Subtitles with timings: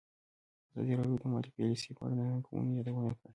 [0.69, 3.27] ازادي راډیو د مالي پالیسي په اړه د ننګونو یادونه کړې.